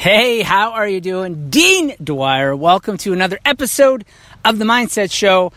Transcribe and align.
Hey, 0.00 0.40
how 0.40 0.72
are 0.72 0.88
you 0.88 1.02
doing? 1.02 1.50
Dean 1.50 1.94
Dwyer, 2.02 2.56
welcome 2.56 2.96
to 2.96 3.12
another 3.12 3.38
episode 3.44 4.06
of 4.42 4.58
the 4.58 4.64
Mindset 4.64 5.12
Show. 5.12 5.52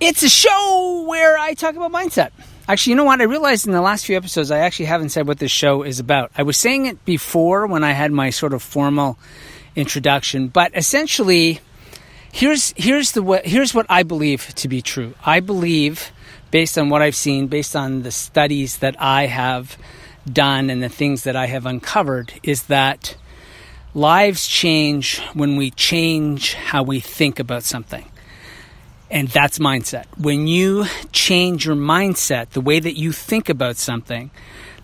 It's 0.00 0.24
a 0.24 0.28
show 0.28 1.04
where 1.06 1.38
I 1.38 1.54
talk 1.54 1.76
about 1.76 1.92
mindset. 1.92 2.30
Actually, 2.66 2.90
you 2.90 2.96
know 2.96 3.04
what? 3.04 3.20
I 3.20 3.24
realized 3.26 3.64
in 3.64 3.72
the 3.72 3.80
last 3.80 4.06
few 4.06 4.16
episodes, 4.16 4.50
I 4.50 4.58
actually 4.58 4.86
haven't 4.86 5.10
said 5.10 5.28
what 5.28 5.38
this 5.38 5.52
show 5.52 5.84
is 5.84 6.00
about. 6.00 6.32
I 6.36 6.42
was 6.42 6.56
saying 6.56 6.86
it 6.86 7.04
before 7.04 7.68
when 7.68 7.84
I 7.84 7.92
had 7.92 8.10
my 8.10 8.30
sort 8.30 8.52
of 8.52 8.60
formal 8.60 9.16
introduction, 9.76 10.48
but 10.48 10.76
essentially, 10.76 11.60
here's 12.32 12.74
here's 12.76 13.12
the 13.12 13.22
what 13.22 13.46
here's 13.46 13.72
what 13.72 13.86
I 13.88 14.02
believe 14.02 14.52
to 14.56 14.66
be 14.66 14.82
true. 14.82 15.14
I 15.24 15.38
believe, 15.38 16.10
based 16.50 16.76
on 16.76 16.88
what 16.88 17.02
I've 17.02 17.14
seen, 17.14 17.46
based 17.46 17.76
on 17.76 18.02
the 18.02 18.10
studies 18.10 18.78
that 18.78 19.00
I 19.00 19.26
have 19.26 19.78
done 20.30 20.70
and 20.70 20.82
the 20.82 20.88
things 20.88 21.24
that 21.24 21.36
I 21.36 21.46
have 21.46 21.66
uncovered 21.66 22.32
is 22.42 22.64
that 22.64 23.16
lives 23.94 24.46
change 24.46 25.20
when 25.34 25.56
we 25.56 25.70
change 25.70 26.54
how 26.54 26.82
we 26.82 27.00
think 27.00 27.38
about 27.38 27.62
something. 27.62 28.08
And 29.10 29.28
that's 29.28 29.58
mindset. 29.58 30.06
When 30.16 30.46
you 30.46 30.86
change 31.12 31.66
your 31.66 31.76
mindset, 31.76 32.50
the 32.50 32.62
way 32.62 32.80
that 32.80 32.96
you 32.96 33.12
think 33.12 33.50
about 33.50 33.76
something, 33.76 34.30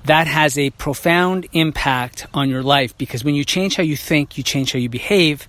that 0.05 0.27
has 0.27 0.59
a 0.59 0.71
profound 0.71 1.47
impact 1.53 2.27
on 2.35 2.51
your 2.51 2.63
life 2.63 2.97
because 2.99 3.25
when 3.25 3.35
you 3.35 3.45
change 3.45 3.77
how 3.77 3.83
you 3.83 3.97
think, 3.97 4.37
you 4.37 4.45
change 4.45 4.73
how 4.73 4.79
you 4.79 4.89
behave. 4.89 5.49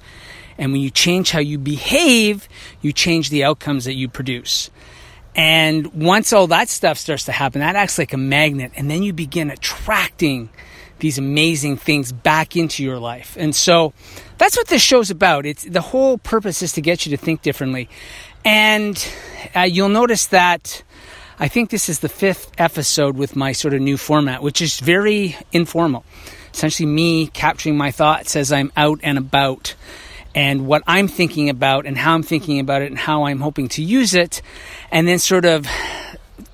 And 0.58 0.72
when 0.72 0.82
you 0.82 0.90
change 0.90 1.32
how 1.32 1.40
you 1.40 1.58
behave, 1.58 2.48
you 2.82 2.92
change 2.92 3.30
the 3.30 3.44
outcomes 3.44 3.86
that 3.86 3.96
you 3.96 4.10
produce. 4.10 4.70
And 5.36 5.94
once 5.94 6.34
all 6.34 6.48
that 6.48 6.70
stuff 6.70 6.98
starts 6.98 7.26
to 7.26 7.32
happen, 7.32 7.62
that 7.62 7.76
acts 7.76 7.98
like 7.98 8.14
a 8.14 8.18
magnet. 8.18 8.72
And 8.76 8.90
then 8.90 9.04
you 9.04 9.14
begin 9.14 9.50
attracting 9.50 10.50
these 11.00 11.18
amazing 11.18 11.78
things 11.78 12.12
back 12.12 12.56
into 12.56 12.84
your 12.84 13.00
life. 13.00 13.38
And 13.40 13.56
so 13.56 13.94
that's 14.38 14.58
what 14.58 14.68
this 14.68 14.82
show's 14.82 15.10
about. 15.10 15.46
It's 15.46 15.64
the 15.64 15.82
whole 15.82 16.18
purpose 16.18 16.62
is 16.62 16.74
to 16.74 16.82
get 16.82 17.06
you 17.06 17.16
to 17.16 17.18
think 17.18 17.42
differently. 17.42 17.90
And 18.44 19.08
uh, 19.56 19.62
you'll 19.62 19.90
notice 19.90 20.28
that 20.28 20.84
I 21.40 21.48
think 21.48 21.70
this 21.70 21.88
is 21.88 22.00
the 22.00 22.10
fifth 22.10 22.52
episode 22.58 23.16
with 23.16 23.36
my 23.36 23.54
sort 23.54 23.74
of 23.74 23.82
new 23.82 23.98
format, 23.98 24.44
which 24.44 24.62
is 24.62 24.80
very 24.80 25.38
informal. 25.54 26.04
Essentially, 26.54 26.86
me 26.86 27.28
capturing 27.28 27.78
my 27.78 27.92
thoughts 27.92 28.36
as 28.36 28.52
I'm 28.52 28.72
out 28.76 29.00
and 29.04 29.18
about 29.18 29.76
and 30.36 30.68
what 30.68 30.84
I'm 30.88 31.08
thinking 31.08 31.50
about 31.50 31.86
and 31.86 31.98
how 31.98 32.14
I'm 32.14 32.24
thinking 32.24 32.60
about 32.60 32.82
it 32.82 32.88
and 32.88 32.98
how 32.98 33.24
I'm 33.24 33.40
hoping 33.40 33.68
to 33.70 33.84
use 33.84 34.14
it, 34.14 34.42
and 34.92 35.08
then 35.08 35.20
sort 35.20 35.46
of 35.46 35.68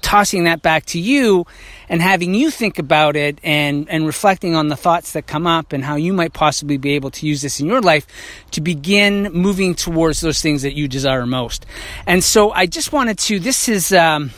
tossing 0.05 0.43
that 0.43 0.61
back 0.61 0.85
to 0.85 0.99
you 0.99 1.45
and 1.89 2.01
having 2.01 2.35
you 2.35 2.51
think 2.51 2.77
about 2.77 3.15
it 3.15 3.39
and, 3.43 3.89
and 3.89 4.05
reflecting 4.05 4.55
on 4.55 4.67
the 4.67 4.75
thoughts 4.75 5.13
that 5.13 5.25
come 5.25 5.47
up 5.47 5.73
and 5.73 5.83
how 5.83 5.95
you 5.95 6.13
might 6.13 6.31
possibly 6.31 6.77
be 6.77 6.91
able 6.91 7.09
to 7.09 7.25
use 7.25 7.41
this 7.41 7.59
in 7.59 7.65
your 7.65 7.81
life 7.81 8.05
to 8.51 8.61
begin 8.61 9.23
moving 9.33 9.73
towards 9.73 10.21
those 10.21 10.41
things 10.41 10.61
that 10.61 10.73
you 10.73 10.87
desire 10.87 11.25
most. 11.25 11.65
And 12.05 12.23
so 12.23 12.51
I 12.51 12.67
just 12.67 12.93
wanted 12.93 13.17
to, 13.19 13.39
this 13.39 13.67
is, 13.67 13.91
um, 13.91 14.31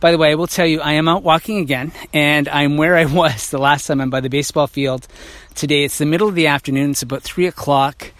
by 0.00 0.12
the 0.12 0.18
way, 0.18 0.32
I 0.32 0.34
will 0.34 0.46
tell 0.46 0.66
you, 0.66 0.80
I 0.80 0.92
am 0.92 1.08
out 1.08 1.22
walking 1.22 1.58
again, 1.58 1.92
and 2.12 2.46
I'm 2.48 2.76
where 2.76 2.96
I 2.96 3.04
was 3.20 3.50
the 3.50 3.58
last 3.58 3.86
time 3.86 4.02
I'm 4.02 4.10
by 4.10 4.20
the 4.20 4.30
baseball 4.30 4.66
field. 4.66 5.08
Today 5.54 5.84
it's 5.84 5.96
the 5.96 6.06
middle 6.06 6.28
of 6.28 6.34
the 6.34 6.46
afternoon, 6.46 6.90
it's 6.90 7.02
about 7.02 7.22
3 7.22 7.46
o'clock. 7.46 8.12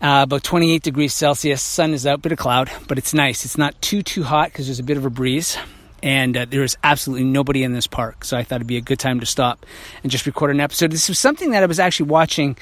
Uh, 0.00 0.22
about 0.22 0.44
28 0.44 0.82
degrees 0.82 1.12
Celsius. 1.12 1.60
Sun 1.60 1.92
is 1.92 2.06
out, 2.06 2.22
bit 2.22 2.30
of 2.30 2.38
cloud, 2.38 2.70
but 2.86 2.98
it's 2.98 3.12
nice. 3.12 3.44
It's 3.44 3.58
not 3.58 3.80
too 3.82 4.02
too 4.02 4.22
hot 4.22 4.48
because 4.48 4.66
there's 4.66 4.78
a 4.78 4.84
bit 4.84 4.96
of 4.96 5.04
a 5.04 5.10
breeze, 5.10 5.58
and 6.04 6.36
uh, 6.36 6.44
there 6.48 6.62
is 6.62 6.76
absolutely 6.84 7.24
nobody 7.24 7.64
in 7.64 7.72
this 7.72 7.88
park. 7.88 8.24
So 8.24 8.36
I 8.36 8.44
thought 8.44 8.56
it'd 8.56 8.68
be 8.68 8.76
a 8.76 8.80
good 8.80 9.00
time 9.00 9.18
to 9.18 9.26
stop 9.26 9.66
and 10.04 10.12
just 10.12 10.24
record 10.24 10.52
an 10.52 10.60
episode. 10.60 10.92
This 10.92 11.08
was 11.08 11.18
something 11.18 11.50
that 11.50 11.64
I 11.64 11.66
was 11.66 11.80
actually 11.80 12.10
watching 12.10 12.56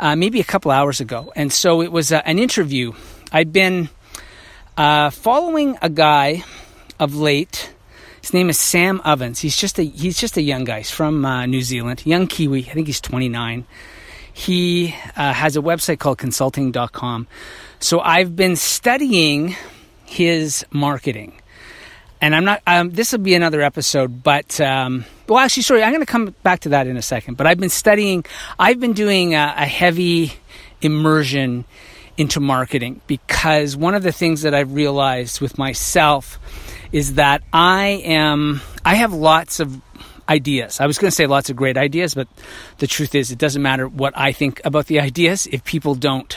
uh, 0.00 0.16
maybe 0.16 0.40
a 0.40 0.44
couple 0.44 0.72
hours 0.72 1.00
ago, 1.00 1.32
and 1.36 1.52
so 1.52 1.80
it 1.80 1.92
was 1.92 2.10
uh, 2.10 2.22
an 2.24 2.40
interview. 2.40 2.92
I'd 3.30 3.52
been 3.52 3.88
uh, 4.76 5.10
following 5.10 5.78
a 5.80 5.90
guy 5.90 6.42
of 6.98 7.14
late. 7.14 7.72
His 8.20 8.34
name 8.34 8.50
is 8.50 8.58
Sam 8.58 9.00
Ovens. 9.04 9.38
He's 9.38 9.56
just 9.56 9.78
a 9.78 9.84
he's 9.84 10.18
just 10.18 10.36
a 10.36 10.42
young 10.42 10.64
guy. 10.64 10.78
He's 10.78 10.90
from 10.90 11.24
uh, 11.24 11.46
New 11.46 11.62
Zealand, 11.62 12.04
young 12.04 12.26
Kiwi. 12.26 12.68
I 12.68 12.74
think 12.74 12.88
he's 12.88 13.00
29 13.00 13.64
he 14.32 14.94
uh, 15.16 15.32
has 15.32 15.56
a 15.56 15.60
website 15.60 15.98
called 15.98 16.18
consulting.com. 16.18 17.26
So 17.78 18.00
I've 18.00 18.36
been 18.36 18.56
studying 18.56 19.56
his 20.04 20.64
marketing. 20.70 21.34
And 22.20 22.34
I'm 22.34 22.44
not, 22.44 22.60
um, 22.66 22.90
this 22.90 23.12
will 23.12 23.20
be 23.20 23.34
another 23.34 23.62
episode, 23.62 24.22
but, 24.22 24.60
um, 24.60 25.06
well, 25.26 25.38
actually, 25.38 25.62
sorry, 25.62 25.82
I'm 25.82 25.90
going 25.90 26.04
to 26.04 26.10
come 26.10 26.34
back 26.42 26.60
to 26.60 26.70
that 26.70 26.86
in 26.86 26.98
a 26.98 27.02
second. 27.02 27.36
But 27.38 27.46
I've 27.46 27.58
been 27.58 27.70
studying, 27.70 28.26
I've 28.58 28.78
been 28.78 28.92
doing 28.92 29.34
a, 29.34 29.54
a 29.56 29.66
heavy 29.66 30.34
immersion 30.82 31.64
into 32.18 32.38
marketing 32.38 33.00
because 33.06 33.76
one 33.76 33.94
of 33.94 34.02
the 34.02 34.12
things 34.12 34.42
that 34.42 34.54
I've 34.54 34.74
realized 34.74 35.40
with 35.40 35.56
myself 35.56 36.38
is 36.92 37.14
that 37.14 37.42
I 37.52 38.02
am, 38.04 38.60
I 38.84 38.96
have 38.96 39.14
lots 39.14 39.58
of 39.60 39.80
ideas. 40.28 40.80
I 40.80 40.86
was 40.86 40.98
going 40.98 41.10
to 41.10 41.14
say 41.14 41.26
lots 41.26 41.50
of 41.50 41.56
great 41.56 41.76
ideas, 41.76 42.14
but 42.14 42.28
the 42.78 42.86
truth 42.86 43.14
is, 43.14 43.30
it 43.30 43.38
doesn't 43.38 43.62
matter 43.62 43.88
what 43.88 44.12
I 44.16 44.32
think 44.32 44.60
about 44.64 44.86
the 44.86 45.00
ideas. 45.00 45.46
If 45.46 45.64
people 45.64 45.94
don't 45.94 46.36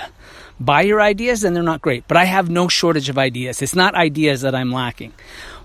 buy 0.60 0.82
your 0.82 1.02
ideas, 1.02 1.42
then 1.42 1.54
they're 1.54 1.64
not 1.64 1.82
great. 1.82 2.08
But 2.08 2.18
I 2.18 2.26
have 2.26 2.50
no 2.50 2.68
shortage 2.68 3.10
of 3.10 3.18
ideas. 3.18 3.62
It's 3.62 3.76
not 3.76 3.96
ideas 3.96 4.42
that 4.42 4.56
I'm 4.56 4.72
lacking. 4.72 5.14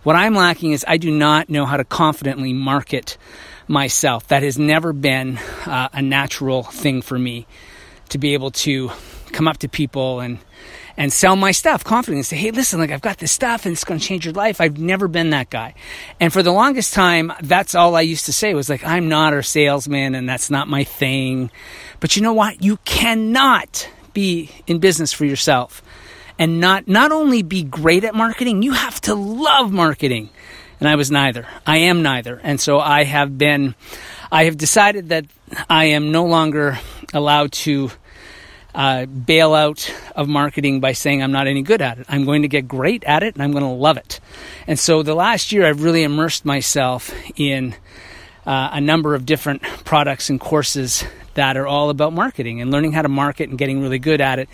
What 0.02 0.16
I'm 0.16 0.34
lacking 0.34 0.72
is 0.72 0.84
I 0.86 0.96
do 0.96 1.10
not 1.10 1.48
know 1.48 1.66
how 1.66 1.76
to 1.76 1.84
confidently 1.84 2.52
market 2.52 3.18
myself. 3.66 4.28
That 4.28 4.42
has 4.42 4.58
never 4.58 4.92
been 4.92 5.38
uh, 5.66 5.88
a 5.92 6.02
natural 6.02 6.62
thing 6.62 7.02
for 7.02 7.18
me 7.18 7.46
to 8.10 8.18
be 8.18 8.34
able 8.34 8.50
to 8.50 8.90
come 9.32 9.46
up 9.46 9.58
to 9.58 9.68
people 9.68 10.20
and 10.20 10.38
and 10.98 11.12
sell 11.12 11.36
my 11.36 11.52
stuff 11.52 11.84
confidently 11.84 12.18
and 12.18 12.26
say, 12.26 12.36
hey, 12.36 12.50
listen, 12.50 12.80
like 12.80 12.90
I've 12.90 13.00
got 13.00 13.18
this 13.18 13.30
stuff 13.30 13.64
and 13.64 13.72
it's 13.72 13.84
going 13.84 14.00
to 14.00 14.04
change 14.04 14.24
your 14.24 14.34
life. 14.34 14.60
I've 14.60 14.78
never 14.78 15.06
been 15.06 15.30
that 15.30 15.48
guy. 15.48 15.74
And 16.18 16.32
for 16.32 16.42
the 16.42 16.50
longest 16.50 16.92
time, 16.92 17.32
that's 17.40 17.76
all 17.76 17.94
I 17.94 18.00
used 18.00 18.26
to 18.26 18.32
say 18.32 18.52
was 18.52 18.68
like, 18.68 18.84
I'm 18.84 19.08
not 19.08 19.32
a 19.32 19.44
salesman 19.44 20.16
and 20.16 20.28
that's 20.28 20.50
not 20.50 20.66
my 20.66 20.82
thing. 20.82 21.52
But 22.00 22.16
you 22.16 22.22
know 22.22 22.32
what? 22.32 22.64
You 22.64 22.78
cannot 22.84 23.88
be 24.12 24.50
in 24.66 24.80
business 24.80 25.12
for 25.12 25.24
yourself 25.24 25.82
and 26.36 26.58
not, 26.58 26.88
not 26.88 27.12
only 27.12 27.42
be 27.42 27.62
great 27.62 28.02
at 28.02 28.16
marketing, 28.16 28.64
you 28.64 28.72
have 28.72 29.00
to 29.02 29.14
love 29.14 29.72
marketing. 29.72 30.30
And 30.80 30.88
I 30.88 30.96
was 30.96 31.12
neither. 31.12 31.46
I 31.64 31.78
am 31.78 32.02
neither. 32.02 32.40
And 32.42 32.60
so 32.60 32.80
I 32.80 33.04
have 33.04 33.38
been, 33.38 33.76
I 34.32 34.44
have 34.44 34.56
decided 34.56 35.10
that 35.10 35.26
I 35.70 35.86
am 35.86 36.10
no 36.10 36.24
longer 36.24 36.80
allowed 37.14 37.52
to 37.52 37.92
uh, 38.74 39.06
of 40.14 40.28
marketing 40.28 40.80
by 40.80 40.92
saying 40.92 41.22
I'm 41.22 41.32
not 41.32 41.46
any 41.46 41.62
good 41.62 41.82
at 41.82 41.98
it. 41.98 42.06
I'm 42.08 42.24
going 42.24 42.42
to 42.42 42.48
get 42.48 42.68
great 42.68 43.04
at 43.04 43.22
it 43.22 43.34
and 43.34 43.42
I'm 43.42 43.52
going 43.52 43.64
to 43.64 43.70
love 43.70 43.96
it. 43.96 44.20
And 44.66 44.78
so 44.78 45.02
the 45.02 45.14
last 45.14 45.52
year 45.52 45.66
I've 45.66 45.82
really 45.82 46.02
immersed 46.02 46.44
myself 46.44 47.12
in 47.36 47.74
uh, 48.46 48.70
a 48.72 48.80
number 48.80 49.14
of 49.14 49.26
different 49.26 49.62
products 49.62 50.30
and 50.30 50.40
courses 50.40 51.04
that 51.38 51.56
are 51.56 51.68
all 51.68 51.88
about 51.88 52.12
marketing 52.12 52.60
and 52.60 52.72
learning 52.72 52.90
how 52.90 53.00
to 53.00 53.08
market 53.08 53.48
and 53.48 53.56
getting 53.56 53.80
really 53.80 54.00
good 54.00 54.20
at 54.20 54.40
it. 54.40 54.48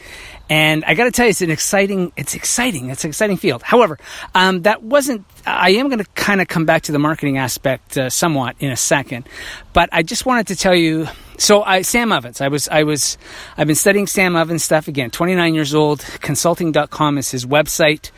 And 0.51 0.85
I 0.85 0.93
got 0.93 1.05
to 1.05 1.11
tell 1.11 1.25
you, 1.25 1.31
it's 1.31 1.41
an 1.41 1.51
exciting, 1.51 2.13
it's 2.15 2.35
exciting, 2.35 2.91
it's 2.91 3.05
an 3.05 3.09
exciting 3.09 3.39
field. 3.39 3.63
However, 3.63 3.99
um, 4.35 4.63
that 4.63 4.83
wasn't. 4.83 5.25
I 5.47 5.71
am 5.71 5.89
going 5.89 6.01
to 6.01 6.11
kind 6.15 6.43
of 6.43 6.49
come 6.49 6.67
back 6.67 6.83
to 6.83 6.93
the 6.93 6.99
marketing 6.99 7.39
aspect 7.39 7.97
uh, 7.97 8.11
somewhat 8.11 8.57
in 8.61 8.71
a 8.71 8.77
second, 8.77 9.27
but 9.73 9.89
I 9.93 10.03
just 10.03 10.27
wanted 10.27 10.49
to 10.49 10.57
tell 10.57 10.75
you. 10.75 11.09
So, 11.37 11.63
I, 11.65 11.83
Sam 11.83 12.13
Ovens, 12.13 12.41
I 12.41 12.47
was, 12.47 12.69
I 12.69 12.85
was, 12.85 13.19
I've 13.57 13.67
been 13.67 13.75
studying 13.75 14.07
Sam 14.07 14.37
Ovens 14.37 14.63
stuff 14.63 14.87
again. 14.87 15.11
29 15.11 15.55
years 15.55 15.75
old. 15.75 15.99
Consulting.com 16.21 17.19
is 17.19 17.31
his 17.31 17.45
website. 17.45 18.13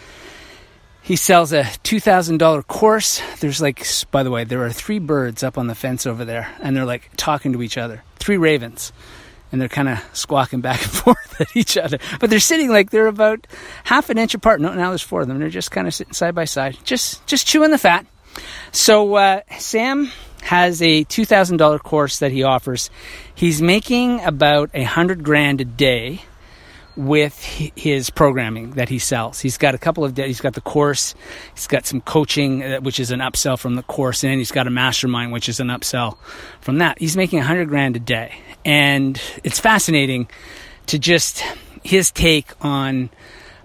He 1.00 1.16
sells 1.16 1.52
a 1.52 1.62
$2,000 1.62 2.66
course. 2.66 3.22
There's 3.38 3.62
like, 3.62 3.86
by 4.10 4.22
the 4.24 4.30
way, 4.30 4.42
there 4.42 4.64
are 4.64 4.72
three 4.72 4.98
birds 4.98 5.42
up 5.42 5.56
on 5.56 5.68
the 5.68 5.74
fence 5.74 6.04
over 6.04 6.24
there, 6.24 6.52
and 6.60 6.76
they're 6.76 6.84
like 6.84 7.10
talking 7.16 7.54
to 7.54 7.62
each 7.62 7.78
other. 7.78 8.02
Three 8.26 8.38
ravens. 8.38 8.92
And 9.52 9.60
they're 9.60 9.68
kind 9.68 9.88
of 9.88 10.04
squawking 10.12 10.60
back 10.60 10.82
and 10.82 10.90
forth 11.04 11.40
at 11.40 11.56
each 11.56 11.76
other. 11.76 11.98
But 12.18 12.28
they're 12.28 12.40
sitting 12.40 12.68
like 12.68 12.90
they're 12.90 13.06
about 13.06 13.46
half 13.84 14.10
an 14.10 14.18
inch 14.18 14.34
apart. 14.34 14.60
No, 14.60 14.74
now 14.74 14.88
there's 14.88 15.00
four 15.00 15.20
of 15.20 15.28
them. 15.28 15.38
They're 15.38 15.48
just 15.48 15.70
kind 15.70 15.86
of 15.86 15.94
sitting 15.94 16.12
side 16.12 16.34
by 16.34 16.44
side, 16.44 16.76
just, 16.82 17.24
just 17.28 17.46
chewing 17.46 17.70
the 17.70 17.78
fat. 17.78 18.04
So, 18.72 19.14
uh, 19.14 19.42
Sam 19.60 20.10
has 20.42 20.82
a 20.82 21.04
$2,000 21.04 21.80
course 21.84 22.18
that 22.18 22.32
he 22.32 22.42
offers. 22.42 22.90
He's 23.32 23.62
making 23.62 24.24
about 24.24 24.70
a 24.74 24.82
hundred 24.82 25.22
grand 25.22 25.60
a 25.60 25.64
day 25.64 26.22
with 26.96 27.38
his 27.42 28.10
programming 28.10 28.70
that 28.72 28.88
he 28.88 28.98
sells. 28.98 29.40
He's 29.40 29.58
got 29.58 29.74
a 29.74 29.78
couple 29.78 30.04
of 30.04 30.16
he's 30.16 30.40
got 30.40 30.54
the 30.54 30.60
course, 30.60 31.14
he's 31.54 31.66
got 31.66 31.86
some 31.86 32.00
coaching 32.00 32.62
uh, 32.62 32.80
which 32.80 32.98
is 32.98 33.10
an 33.10 33.20
upsell 33.20 33.58
from 33.58 33.74
the 33.74 33.82
course 33.82 34.24
and 34.24 34.34
he's 34.34 34.50
got 34.50 34.66
a 34.66 34.70
mastermind 34.70 35.32
which 35.32 35.48
is 35.48 35.60
an 35.60 35.68
upsell 35.68 36.16
from 36.60 36.78
that. 36.78 36.98
He's 36.98 37.16
making 37.16 37.38
a 37.38 37.42
100 37.42 37.68
grand 37.68 37.96
a 37.96 38.00
day. 38.00 38.38
And 38.64 39.20
it's 39.44 39.60
fascinating 39.60 40.28
to 40.86 40.98
just 40.98 41.42
his 41.82 42.10
take 42.10 42.52
on 42.64 43.10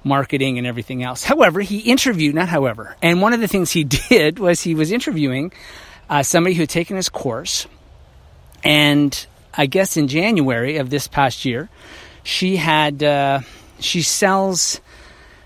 marketing 0.03 0.57
and 0.57 0.67
everything 0.67 1.03
else. 1.03 1.23
However, 1.23 1.61
he 1.61 1.79
interviewed, 1.79 2.35
not 2.35 2.49
however, 2.49 2.95
and 3.01 3.21
one 3.21 3.33
of 3.33 3.39
the 3.39 3.47
things 3.47 3.71
he 3.71 3.83
did 4.09 4.39
was 4.39 4.61
he 4.61 4.75
was 4.75 4.91
interviewing 4.91 5.53
uh, 6.09 6.23
somebody 6.23 6.55
who 6.55 6.63
had 6.63 6.69
taken 6.69 6.97
his 6.97 7.09
course 7.09 7.67
and 8.63 9.25
I 9.53 9.65
guess 9.65 9.97
in 9.97 10.07
January 10.07 10.77
of 10.77 10.89
this 10.89 11.07
past 11.07 11.45
year, 11.45 11.69
she 12.23 12.57
had 12.57 13.03
uh, 13.03 13.41
she 13.79 14.01
sells 14.01 14.81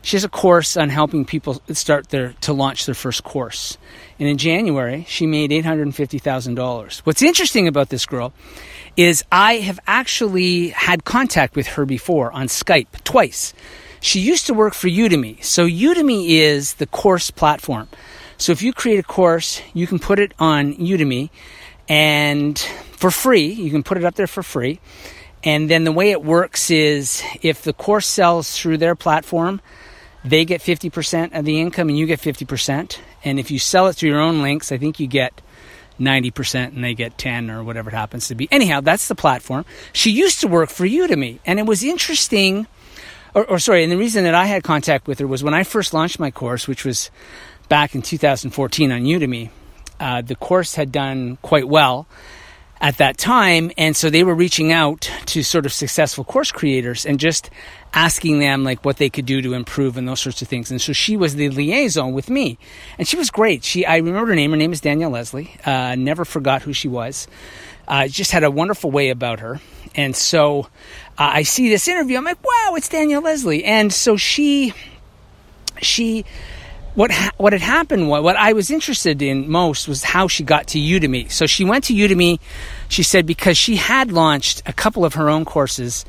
she 0.02 0.16
has 0.16 0.24
a 0.24 0.30
course 0.30 0.78
on 0.78 0.90
helping 0.90 1.26
people 1.26 1.62
start 1.72 2.10
their 2.10 2.34
to 2.42 2.54
launch 2.54 2.86
their 2.86 2.94
first 2.94 3.24
course. 3.24 3.78
And 4.20 4.30
in 4.30 4.38
January, 4.38 5.04
she 5.10 5.26
made 5.26 5.50
$850,000. 5.50 7.00
What's 7.00 7.24
interesting 7.24 7.68
about 7.68 7.90
this 7.90 8.06
girl 8.06 8.32
is 8.96 9.24
I 9.32 9.56
have 9.56 9.80
actually 9.88 10.70
had 10.70 11.06
contact 11.06 11.56
with 11.56 11.68
her 11.68 11.86
before 11.86 12.32
on 12.32 12.48
Skype 12.48 13.04
twice. 13.04 13.54
She 14.00 14.20
used 14.20 14.46
to 14.46 14.54
work 14.54 14.76
for 14.76 14.88
Udemy. 14.88 15.44
So 15.44 15.68
Udemy 15.68 16.30
is 16.30 16.76
the 16.76 16.86
course 16.86 17.32
platform. 17.32 17.90
So 18.38 18.52
if 18.52 18.62
you 18.62 18.74
create 18.74 19.00
a 19.00 19.04
course, 19.04 19.60
you 19.74 19.88
can 19.88 19.98
put 19.98 20.20
it 20.20 20.34
on 20.38 20.76
Udemy 20.76 21.32
and 21.90 22.58
for 22.92 23.12
free, 23.12 23.48
you 23.48 23.72
can 23.72 23.84
put 23.84 23.98
it 23.98 24.06
up 24.06 24.16
there 24.16 24.28
for 24.28 24.44
free. 24.44 24.80
And 25.46 25.70
then 25.70 25.84
the 25.84 25.92
way 25.92 26.10
it 26.12 26.24
works 26.24 26.72
is 26.72 27.24
if 27.42 27.62
the 27.62 27.72
course 27.72 28.08
sells 28.08 28.58
through 28.58 28.80
their 28.80 28.96
platform, 28.96 29.62
they 30.24 30.44
get 30.44 30.60
50% 30.60 31.38
of 31.38 31.46
the 31.46 31.62
income 31.62 31.88
and 31.88 31.98
you 31.98 32.08
get 32.08 32.20
50%. 32.20 32.98
And 33.24 33.40
if 33.40 33.52
you 33.52 33.60
sell 33.60 33.88
it 33.88 33.94
through 33.94 34.10
your 34.10 34.20
own 34.20 34.42
links, 34.42 34.72
I 34.72 34.78
think 34.78 35.00
you 35.00 35.06
get 35.06 35.42
90% 36.00 36.74
and 36.76 36.84
they 36.84 36.96
get 36.96 37.18
10 37.20 37.52
or 37.52 37.64
whatever 37.64 37.90
it 37.92 37.94
happens 37.94 38.28
to 38.30 38.36
be. 38.36 38.48
Anyhow, 38.52 38.82
that's 38.82 39.08
the 39.08 39.16
platform. 39.16 39.66
She 39.94 40.10
used 40.10 40.42
to 40.42 40.48
work 40.48 40.70
for 40.70 40.86
Udemy 40.86 41.40
and 41.46 41.60
it 41.60 41.66
was 41.68 41.84
interesting 41.84 42.66
or, 43.36 43.46
or 43.46 43.60
sorry, 43.60 43.84
and 43.84 43.92
the 43.92 43.98
reason 43.98 44.24
that 44.24 44.34
I 44.34 44.46
had 44.46 44.64
contact 44.64 45.08
with 45.08 45.20
her 45.20 45.28
was 45.28 45.44
when 45.44 45.54
I 45.54 45.64
first 45.64 45.94
launched 45.94 46.20
my 46.20 46.32
course, 46.32 46.68
which 46.68 46.86
was 46.86 47.12
back 47.68 47.94
in 47.94 48.02
2014 48.02 48.92
on 48.92 49.02
Udemy. 49.02 49.50
Uh, 50.00 50.22
the 50.22 50.36
course 50.36 50.76
had 50.76 50.92
done 50.92 51.38
quite 51.42 51.68
well 51.68 52.08
at 52.82 52.98
that 52.98 53.18
time. 53.18 53.72
And 53.78 53.96
so 53.96 54.10
they 54.10 54.24
were 54.24 54.36
reaching 54.36 54.72
out 54.72 55.10
to 55.28 55.44
sort 55.44 55.66
of 55.66 55.74
successful 55.74 56.24
course 56.24 56.52
creators 56.52 57.06
and 57.06 57.20
just 57.20 57.50
asking 57.94 58.40
them 58.40 58.64
like 58.64 58.84
what 58.84 58.98
they 58.98 59.10
could 59.10 59.26
do 59.26 59.42
to 59.42 59.54
improve 59.54 59.98
and 59.98 60.08
those 60.08 60.20
sorts 60.20 60.42
of 60.42 60.48
things. 60.48 60.70
And 60.70 60.82
so 60.82 60.94
she 60.94 61.16
was 61.16 61.36
the 61.36 61.50
liaison 61.50 62.14
with 62.14 62.30
me, 62.30 62.58
and 63.00 63.08
she 63.08 63.16
was 63.18 63.30
great. 63.30 63.64
She, 63.64 63.86
I 63.86 63.98
remember 63.98 64.28
her 64.28 64.36
name. 64.36 64.52
Her 64.52 64.58
name 64.58 64.74
is 64.74 64.82
Danielle 64.82 65.12
Leslie. 65.12 65.56
Uh, 65.66 65.96
never 65.96 66.26
forgot 66.26 66.62
who 66.62 66.74
she 66.74 66.88
was. 66.88 67.28
Uh, 67.88 68.08
just 68.08 68.32
had 68.32 68.44
a 68.44 68.52
wonderful 68.52 68.92
way 68.92 69.10
about 69.10 69.40
her. 69.40 69.62
And 69.96 70.16
so 70.16 70.68
uh, 71.18 71.32
I 71.34 71.44
see 71.44 71.70
this 71.70 71.88
interview. 71.88 72.18
I'm 72.18 72.26
like, 72.26 72.44
wow, 72.44 72.74
it's 72.76 72.90
Danielle 72.90 73.22
Leslie. 73.22 73.64
And 73.64 73.94
so 73.94 74.18
she, 74.18 74.74
she 75.82 76.26
what 76.96 77.12
ha- 77.12 77.32
what 77.38 77.54
had 77.54 77.62
happened 77.62 78.10
what, 78.10 78.24
what 78.24 78.36
I 78.36 78.54
was 78.54 78.72
interested 78.72 79.22
in 79.22 79.50
most 79.50 79.88
was 79.88 80.04
how 80.04 80.28
she 80.28 80.44
got 80.44 80.68
to 80.70 80.80
Udemy. 80.80 81.32
So 81.32 81.46
she 81.46 81.64
went 81.64 81.84
to 81.86 81.94
Udemy, 81.94 82.40
she 82.88 83.04
said 83.04 83.26
because 83.26 83.58
she 83.58 83.76
had 83.76 84.12
launched 84.12 84.64
a 84.66 84.74
couple 84.74 85.06
of 85.06 85.14
her 85.16 85.30
own 85.30 85.46
courses 85.46 86.06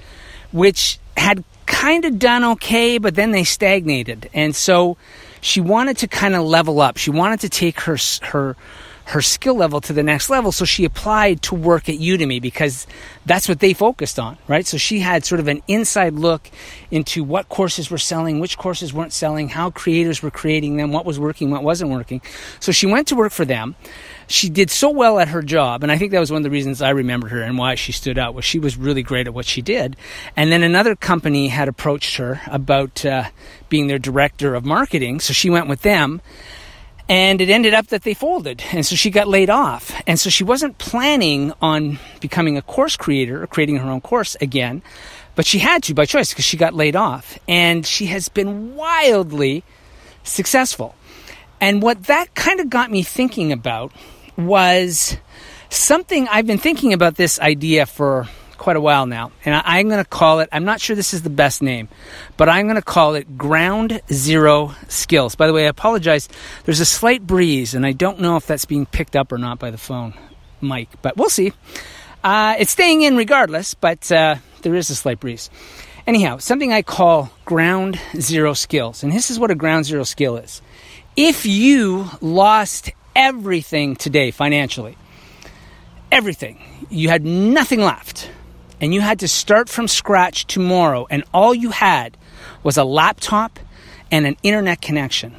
which 0.52 0.98
had 1.16 1.44
kind 1.66 2.04
of 2.04 2.18
done 2.18 2.44
okay 2.44 2.98
but 2.98 3.14
then 3.14 3.32
they 3.32 3.44
stagnated. 3.44 4.30
And 4.32 4.54
so 4.54 4.96
she 5.40 5.60
wanted 5.60 5.98
to 5.98 6.08
kind 6.08 6.34
of 6.34 6.44
level 6.44 6.80
up. 6.80 6.96
She 6.96 7.10
wanted 7.10 7.40
to 7.40 7.48
take 7.48 7.80
her 7.80 7.98
her 8.22 8.56
her 9.06 9.22
skill 9.22 9.54
level 9.54 9.80
to 9.80 9.92
the 9.92 10.02
next 10.02 10.28
level. 10.28 10.50
So 10.50 10.64
she 10.64 10.84
applied 10.84 11.40
to 11.42 11.54
work 11.54 11.88
at 11.88 11.94
Udemy 11.94 12.42
because 12.42 12.88
that's 13.24 13.48
what 13.48 13.60
they 13.60 13.72
focused 13.72 14.18
on, 14.18 14.36
right? 14.48 14.66
So 14.66 14.78
she 14.78 14.98
had 14.98 15.24
sort 15.24 15.38
of 15.40 15.46
an 15.46 15.62
inside 15.68 16.14
look 16.14 16.50
into 16.90 17.22
what 17.22 17.48
courses 17.48 17.88
were 17.88 17.98
selling, 17.98 18.40
which 18.40 18.58
courses 18.58 18.92
weren't 18.92 19.12
selling, 19.12 19.48
how 19.48 19.70
creators 19.70 20.22
were 20.22 20.32
creating 20.32 20.76
them, 20.76 20.90
what 20.90 21.04
was 21.04 21.20
working, 21.20 21.52
what 21.52 21.62
wasn't 21.62 21.92
working. 21.92 22.20
So 22.58 22.72
she 22.72 22.86
went 22.86 23.06
to 23.08 23.14
work 23.14 23.30
for 23.30 23.44
them. 23.44 23.76
She 24.26 24.48
did 24.48 24.70
so 24.70 24.90
well 24.90 25.20
at 25.20 25.28
her 25.28 25.40
job, 25.40 25.84
and 25.84 25.92
I 25.92 25.98
think 25.98 26.10
that 26.10 26.18
was 26.18 26.32
one 26.32 26.38
of 26.38 26.42
the 26.42 26.50
reasons 26.50 26.82
I 26.82 26.90
remembered 26.90 27.30
her 27.30 27.40
and 27.40 27.56
why 27.56 27.76
she 27.76 27.92
stood 27.92 28.18
out 28.18 28.34
was 28.34 28.44
she 28.44 28.58
was 28.58 28.76
really 28.76 29.04
great 29.04 29.28
at 29.28 29.34
what 29.34 29.46
she 29.46 29.62
did. 29.62 29.94
And 30.36 30.50
then 30.50 30.64
another 30.64 30.96
company 30.96 31.46
had 31.46 31.68
approached 31.68 32.16
her 32.16 32.40
about 32.48 33.04
uh, 33.04 33.30
being 33.68 33.86
their 33.86 34.00
director 34.00 34.56
of 34.56 34.64
marketing, 34.64 35.20
so 35.20 35.32
she 35.32 35.48
went 35.48 35.68
with 35.68 35.82
them 35.82 36.20
and 37.08 37.40
it 37.40 37.48
ended 37.48 37.74
up 37.74 37.88
that 37.88 38.02
they 38.02 38.14
folded. 38.14 38.62
And 38.72 38.84
so 38.84 38.96
she 38.96 39.10
got 39.10 39.28
laid 39.28 39.50
off. 39.50 39.92
And 40.06 40.18
so 40.18 40.30
she 40.30 40.44
wasn't 40.44 40.78
planning 40.78 41.52
on 41.62 41.98
becoming 42.20 42.56
a 42.56 42.62
course 42.62 42.96
creator 42.96 43.42
or 43.42 43.46
creating 43.46 43.76
her 43.76 43.88
own 43.88 44.00
course 44.00 44.36
again, 44.40 44.82
but 45.34 45.46
she 45.46 45.58
had 45.58 45.82
to 45.84 45.94
by 45.94 46.06
choice 46.06 46.30
because 46.30 46.44
she 46.44 46.56
got 46.56 46.74
laid 46.74 46.96
off. 46.96 47.38
And 47.46 47.86
she 47.86 48.06
has 48.06 48.28
been 48.28 48.74
wildly 48.74 49.62
successful. 50.24 50.94
And 51.60 51.82
what 51.82 52.04
that 52.04 52.34
kind 52.34 52.60
of 52.60 52.68
got 52.68 52.90
me 52.90 53.02
thinking 53.02 53.52
about 53.52 53.92
was 54.36 55.16
something 55.70 56.28
I've 56.28 56.46
been 56.46 56.58
thinking 56.58 56.92
about 56.92 57.16
this 57.16 57.40
idea 57.40 57.86
for 57.86 58.28
quite 58.66 58.74
a 58.74 58.80
while 58.80 59.06
now, 59.06 59.30
and 59.44 59.54
I, 59.54 59.78
am 59.78 59.88
going 59.88 60.02
to 60.02 60.10
call 60.10 60.40
it. 60.40 60.48
I'm 60.50 60.64
not 60.64 60.80
sure 60.80 60.96
this 60.96 61.14
is 61.14 61.22
the 61.22 61.30
best 61.30 61.62
name, 61.62 61.88
but 62.36 62.48
I'm 62.48 62.66
going 62.66 62.74
to 62.74 62.82
call 62.82 63.14
it 63.14 63.38
Ground 63.38 64.02
Zero 64.12 64.74
Skills. 64.88 65.36
By 65.36 65.46
the 65.46 65.52
way, 65.52 65.66
I 65.66 65.68
apologize. 65.68 66.28
There's 66.64 66.80
a 66.80 66.84
slight 66.84 67.24
breeze, 67.24 67.74
and 67.74 67.86
I 67.86 67.92
don't 67.92 68.18
know 68.18 68.34
if 68.34 68.44
that's 68.44 68.64
being 68.64 68.84
picked 68.84 69.14
up 69.14 69.30
or 69.30 69.38
not 69.38 69.60
by 69.60 69.70
the 69.70 69.78
phone 69.78 70.14
mic, 70.60 70.88
but 71.00 71.16
we'll 71.16 71.28
see. 71.28 71.52
Uh, 72.24 72.56
it's 72.58 72.72
staying 72.72 73.02
in 73.02 73.16
regardless, 73.16 73.74
but 73.74 74.10
uh, 74.10 74.34
there 74.62 74.74
is 74.74 74.90
a 74.90 74.96
slight 74.96 75.20
breeze. 75.20 75.48
Anyhow, 76.04 76.38
something 76.38 76.72
I 76.72 76.82
call 76.82 77.30
Ground 77.44 78.00
Zero 78.16 78.52
Skills, 78.52 79.04
and 79.04 79.12
this 79.12 79.30
is 79.30 79.38
what 79.38 79.52
a 79.52 79.54
Ground 79.54 79.84
Zero 79.84 80.02
skill 80.02 80.38
is. 80.38 80.60
If 81.14 81.46
you 81.46 82.10
lost 82.20 82.90
everything 83.14 83.94
today 83.94 84.32
financially, 84.32 84.98
everything, 86.10 86.60
you 86.90 87.08
had 87.10 87.24
nothing 87.24 87.80
left 87.80 88.28
and 88.80 88.92
you 88.92 89.00
had 89.00 89.20
to 89.20 89.28
start 89.28 89.68
from 89.68 89.88
scratch 89.88 90.46
tomorrow, 90.46 91.06
and 91.10 91.24
all 91.32 91.54
you 91.54 91.70
had 91.70 92.16
was 92.62 92.76
a 92.76 92.84
laptop 92.84 93.58
and 94.10 94.26
an 94.26 94.36
internet 94.42 94.80
connection, 94.80 95.34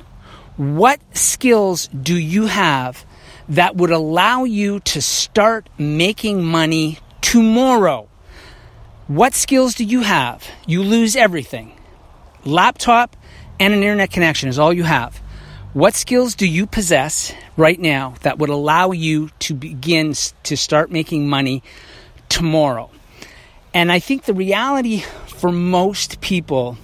what 0.57 0.99
skills 1.15 1.87
do 1.87 2.17
you 2.17 2.47
have 2.47 3.05
that 3.49 3.75
would 3.75 3.91
allow 3.91 4.43
you 4.43 4.79
to 4.81 5.01
start 5.01 5.69
making 5.77 6.43
money 6.43 6.99
tomorrow? 7.21 8.09
What 9.07 9.33
skills 9.33 9.75
do 9.75 9.85
you 9.85 10.01
have? 10.01 10.45
You 10.65 10.83
lose 10.83 11.15
everything. 11.15 11.71
Laptop 12.43 13.15
and 13.59 13.73
an 13.73 13.81
internet 13.81 14.11
connection 14.11 14.49
is 14.49 14.59
all 14.59 14.73
you 14.73 14.83
have. 14.83 15.17
What 15.73 15.93
skills 15.93 16.35
do 16.35 16.47
you 16.47 16.65
possess 16.65 17.33
right 17.55 17.79
now 17.79 18.15
that 18.23 18.39
would 18.39 18.49
allow 18.49 18.91
you 18.91 19.29
to 19.39 19.53
begin 19.53 20.13
to 20.43 20.57
start 20.57 20.91
making 20.91 21.29
money 21.29 21.61
tomorrow? 22.29 22.89
And 23.77 23.91
I 23.91 23.99
think 23.99 24.23
the 24.23 24.33
reality 24.33 25.03
for 25.27 25.51
most 25.51 26.19
people 26.19 26.79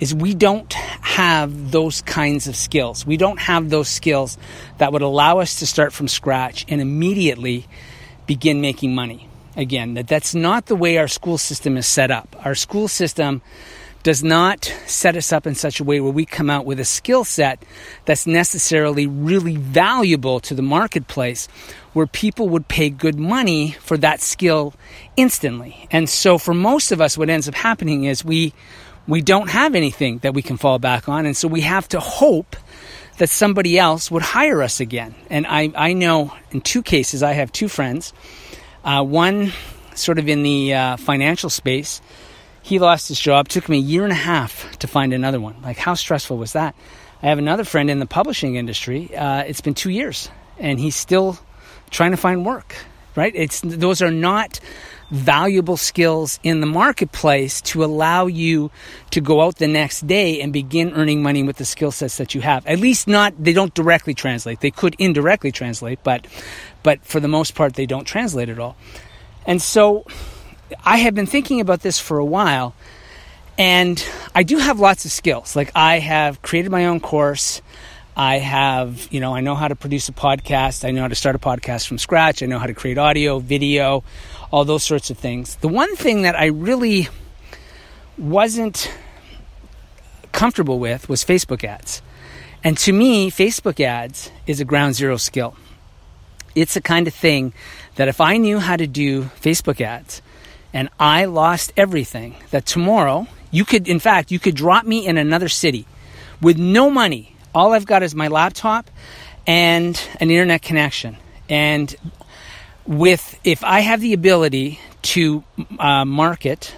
is 0.00 0.12
we 0.12 0.34
don't 0.34 0.72
have 0.72 1.70
those 1.70 2.02
kinds 2.02 2.48
of 2.48 2.56
skills. 2.56 3.06
We 3.06 3.16
don't 3.16 3.38
have 3.38 3.70
those 3.70 3.88
skills 3.88 4.36
that 4.78 4.92
would 4.92 5.02
allow 5.02 5.38
us 5.38 5.60
to 5.60 5.68
start 5.68 5.92
from 5.92 6.08
scratch 6.08 6.66
and 6.68 6.80
immediately 6.80 7.68
begin 8.26 8.60
making 8.60 8.92
money. 8.92 9.28
Again, 9.56 9.94
that 9.94 10.08
that's 10.08 10.34
not 10.34 10.66
the 10.66 10.74
way 10.74 10.98
our 10.98 11.06
school 11.06 11.38
system 11.38 11.76
is 11.76 11.86
set 11.86 12.10
up. 12.10 12.34
Our 12.44 12.56
school 12.56 12.88
system 12.88 13.40
does 14.02 14.24
not 14.24 14.64
set 14.86 15.16
us 15.16 15.32
up 15.32 15.46
in 15.46 15.54
such 15.54 15.78
a 15.78 15.84
way 15.84 16.00
where 16.00 16.12
we 16.12 16.24
come 16.24 16.50
out 16.50 16.66
with 16.66 16.80
a 16.80 16.84
skill 16.84 17.22
set 17.22 17.62
that's 18.04 18.26
necessarily 18.26 19.06
really 19.06 19.56
valuable 19.56 20.40
to 20.40 20.54
the 20.54 20.62
marketplace 20.62 21.48
where 21.96 22.06
people 22.06 22.46
would 22.50 22.68
pay 22.68 22.90
good 22.90 23.18
money 23.18 23.70
for 23.80 23.96
that 23.96 24.20
skill 24.20 24.74
instantly. 25.16 25.88
And 25.90 26.10
so 26.10 26.36
for 26.36 26.52
most 26.52 26.92
of 26.92 27.00
us 27.00 27.16
what 27.16 27.30
ends 27.30 27.48
up 27.48 27.54
happening 27.54 28.04
is 28.04 28.22
we 28.22 28.52
we 29.08 29.22
don't 29.22 29.48
have 29.48 29.74
anything 29.74 30.18
that 30.18 30.34
we 30.34 30.42
can 30.42 30.58
fall 30.58 30.78
back 30.78 31.08
on 31.08 31.24
and 31.24 31.34
so 31.34 31.48
we 31.48 31.62
have 31.62 31.88
to 31.88 31.98
hope 31.98 32.54
that 33.16 33.30
somebody 33.30 33.78
else 33.78 34.10
would 34.10 34.20
hire 34.20 34.62
us 34.62 34.78
again. 34.78 35.14
And 35.30 35.46
I, 35.46 35.72
I 35.74 35.94
know 35.94 36.34
in 36.50 36.60
two 36.60 36.82
cases, 36.82 37.22
I 37.22 37.32
have 37.32 37.50
two 37.50 37.66
friends. 37.66 38.12
Uh, 38.84 39.02
one 39.02 39.54
sort 39.94 40.18
of 40.18 40.28
in 40.28 40.42
the 40.42 40.74
uh, 40.74 40.96
financial 40.98 41.48
space, 41.48 42.02
he 42.60 42.78
lost 42.78 43.08
his 43.08 43.18
job. 43.18 43.48
Took 43.48 43.70
him 43.70 43.74
a 43.74 43.78
year 43.78 44.04
and 44.04 44.12
a 44.12 44.22
half 44.32 44.78
to 44.80 44.86
find 44.86 45.14
another 45.14 45.40
one. 45.40 45.56
Like, 45.62 45.78
how 45.78 45.94
stressful 45.94 46.36
was 46.36 46.52
that? 46.52 46.74
I 47.22 47.28
have 47.30 47.38
another 47.38 47.64
friend 47.64 47.88
in 47.88 48.00
the 48.00 48.06
publishing 48.06 48.56
industry. 48.56 49.16
Uh, 49.16 49.44
it's 49.44 49.62
been 49.62 49.72
two 49.72 49.88
years, 49.88 50.28
and 50.58 50.78
he's 50.78 50.94
still 50.94 51.38
trying 51.90 52.10
to 52.12 52.16
find 52.16 52.44
work. 52.44 52.74
Right? 53.14 53.32
It's 53.34 53.62
those 53.62 54.02
are 54.02 54.10
not 54.10 54.60
valuable 55.10 55.76
skills 55.76 56.40
in 56.42 56.60
the 56.60 56.66
marketplace 56.66 57.60
to 57.60 57.84
allow 57.84 58.26
you 58.26 58.70
to 59.10 59.20
go 59.20 59.40
out 59.40 59.56
the 59.56 59.68
next 59.68 60.06
day 60.06 60.40
and 60.40 60.52
begin 60.52 60.92
earning 60.94 61.22
money 61.22 61.42
with 61.42 61.56
the 61.56 61.64
skill 61.64 61.92
sets 61.92 62.16
that 62.16 62.34
you 62.34 62.40
have. 62.40 62.66
At 62.66 62.80
least 62.80 63.06
not 63.06 63.32
they 63.42 63.52
don't 63.52 63.72
directly 63.72 64.14
translate. 64.14 64.60
They 64.60 64.70
could 64.70 64.96
indirectly 64.98 65.52
translate, 65.52 66.00
but 66.02 66.26
but 66.82 67.04
for 67.04 67.20
the 67.20 67.28
most 67.28 67.54
part 67.54 67.74
they 67.74 67.86
don't 67.86 68.04
translate 68.04 68.48
at 68.48 68.58
all. 68.58 68.76
And 69.46 69.62
so 69.62 70.04
I 70.84 70.98
have 70.98 71.14
been 71.14 71.26
thinking 71.26 71.60
about 71.60 71.80
this 71.80 72.00
for 72.00 72.18
a 72.18 72.24
while, 72.24 72.74
and 73.56 74.04
I 74.34 74.42
do 74.42 74.58
have 74.58 74.80
lots 74.80 75.04
of 75.04 75.12
skills. 75.12 75.54
Like 75.54 75.70
I 75.74 76.00
have 76.00 76.42
created 76.42 76.72
my 76.72 76.86
own 76.86 77.00
course. 77.00 77.62
I 78.16 78.38
have, 78.38 79.08
you 79.10 79.20
know, 79.20 79.34
I 79.34 79.42
know 79.42 79.54
how 79.54 79.68
to 79.68 79.76
produce 79.76 80.08
a 80.08 80.12
podcast. 80.12 80.88
I 80.88 80.90
know 80.90 81.02
how 81.02 81.08
to 81.08 81.14
start 81.14 81.36
a 81.36 81.38
podcast 81.38 81.86
from 81.86 81.98
scratch. 81.98 82.42
I 82.42 82.46
know 82.46 82.58
how 82.58 82.66
to 82.66 82.72
create 82.72 82.96
audio, 82.96 83.40
video, 83.40 84.04
all 84.50 84.64
those 84.64 84.84
sorts 84.84 85.10
of 85.10 85.18
things. 85.18 85.56
The 85.56 85.68
one 85.68 85.94
thing 85.96 86.22
that 86.22 86.34
I 86.34 86.46
really 86.46 87.08
wasn't 88.16 88.90
comfortable 90.32 90.78
with 90.78 91.10
was 91.10 91.24
Facebook 91.24 91.62
ads. 91.62 92.00
And 92.64 92.78
to 92.78 92.92
me, 92.92 93.30
Facebook 93.30 93.84
ads 93.84 94.30
is 94.46 94.60
a 94.60 94.64
ground 94.64 94.94
zero 94.94 95.18
skill. 95.18 95.54
It's 96.54 96.72
the 96.72 96.80
kind 96.80 97.06
of 97.06 97.12
thing 97.12 97.52
that 97.96 98.08
if 98.08 98.18
I 98.18 98.38
knew 98.38 98.58
how 98.58 98.76
to 98.76 98.86
do 98.86 99.24
Facebook 99.42 99.82
ads 99.82 100.22
and 100.72 100.88
I 100.98 101.26
lost 101.26 101.70
everything, 101.76 102.36
that 102.50 102.64
tomorrow 102.64 103.26
you 103.50 103.66
could, 103.66 103.86
in 103.86 104.00
fact, 104.00 104.32
you 104.32 104.38
could 104.38 104.54
drop 104.54 104.86
me 104.86 105.06
in 105.06 105.18
another 105.18 105.50
city 105.50 105.86
with 106.40 106.56
no 106.56 106.88
money. 106.88 107.35
All 107.56 107.72
I've 107.72 107.86
got 107.86 108.02
is 108.02 108.14
my 108.14 108.28
laptop 108.28 108.90
and 109.46 109.98
an 110.20 110.30
internet 110.30 110.60
connection. 110.60 111.16
And 111.48 111.96
with, 112.86 113.40
if 113.44 113.64
I 113.64 113.80
have 113.80 114.02
the 114.02 114.12
ability 114.12 114.78
to 115.00 115.42
uh, 115.78 116.04
market, 116.04 116.76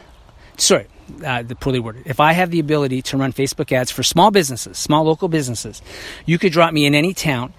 sorry, 0.56 0.86
uh, 1.26 1.42
the 1.42 1.56
poorly 1.56 1.80
worded. 1.80 2.04
If 2.06 2.20
I 2.20 2.32
have 2.32 2.52
the 2.52 2.60
ability 2.60 3.02
to 3.02 3.16
run 3.16 3.32
Facebook 3.32 3.72
ads 3.72 3.90
for 3.90 4.04
small 4.04 4.30
businesses, 4.30 4.78
small 4.78 5.02
local 5.02 5.26
businesses, 5.26 5.82
you 6.26 6.38
could 6.38 6.52
drop 6.52 6.72
me 6.72 6.86
in 6.86 6.94
any 6.94 7.12
town 7.12 7.54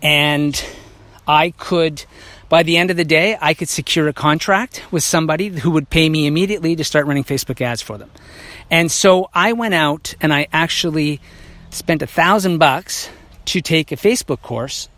and 0.00 0.64
I 1.26 1.50
could 1.50 2.04
by 2.48 2.62
the 2.62 2.76
end 2.76 2.92
of 2.92 2.96
the 2.96 3.04
day, 3.04 3.36
I 3.40 3.54
could 3.54 3.70
secure 3.70 4.06
a 4.06 4.12
contract 4.12 4.84
with 4.92 5.02
somebody 5.02 5.48
who 5.48 5.72
would 5.72 5.90
pay 5.90 6.08
me 6.08 6.28
immediately 6.28 6.76
to 6.76 6.84
start 6.84 7.06
running 7.06 7.24
Facebook 7.24 7.60
ads 7.60 7.82
for 7.82 7.98
them. 7.98 8.10
And 8.70 8.92
so 8.92 9.30
I 9.34 9.52
went 9.54 9.74
out 9.74 10.14
and 10.20 10.32
I 10.32 10.46
actually 10.52 11.20
spent 11.72 12.02
a 12.02 12.06
thousand 12.06 12.58
bucks 12.58 13.08
to 13.46 13.60
take 13.60 13.90
a 13.92 13.96
Facebook 13.96 14.42
course 14.42 14.88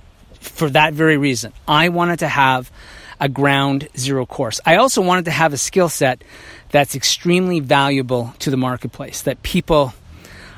for 0.40 0.68
that 0.70 0.92
very 0.92 1.16
reason. 1.16 1.52
I 1.66 1.88
wanted 1.88 2.18
to 2.18 2.28
have 2.28 2.70
a 3.20 3.28
ground 3.28 3.88
zero 3.96 4.26
course. 4.26 4.60
I 4.66 4.76
also 4.76 5.00
wanted 5.00 5.26
to 5.26 5.30
have 5.30 5.52
a 5.52 5.56
skill 5.56 5.88
set 5.88 6.22
that's 6.70 6.94
extremely 6.96 7.60
valuable 7.60 8.34
to 8.40 8.50
the 8.50 8.56
marketplace 8.56 9.22
that 9.22 9.42
people 9.42 9.94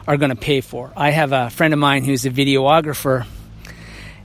are 0.06 0.16
going 0.16 0.30
to 0.30 0.36
pay 0.36 0.62
for. 0.62 0.92
I 0.96 1.10
have 1.10 1.32
a 1.32 1.50
friend 1.50 1.74
of 1.74 1.78
mine 1.78 2.04
who's 2.04 2.24
a 2.24 2.30
videographer. 2.30 3.26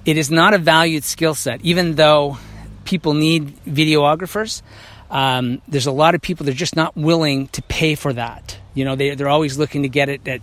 It 0.06 0.18
is 0.18 0.32
not 0.32 0.54
a 0.54 0.58
valued 0.58 1.04
skill 1.04 1.36
set, 1.36 1.62
even 1.62 1.96
though 1.96 2.38
people 2.86 3.14
need 3.14 3.58
videographers. 3.66 4.62
Um, 5.10 5.62
there's 5.68 5.88
a 5.88 5.92
lot 5.92 6.16
of 6.16 6.22
people 6.22 6.46
that 6.46 6.54
are 6.54 6.58
just 6.58 6.76
not 6.76 6.96
willing 6.96 7.50
to 7.50 7.62
pay 7.64 7.96
for 7.96 8.14
that. 8.14 8.58
You 8.74 8.86
know, 8.86 8.96
they, 8.96 9.16
they're 9.16 9.30
always 9.30 9.58
looking 9.58 9.84
to 9.84 9.90
get 9.90 10.10
it 10.10 10.28
at 10.28 10.42